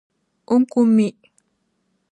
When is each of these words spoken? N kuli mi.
N 0.59 0.61
kuli 0.71 0.91
mi. 0.95 1.07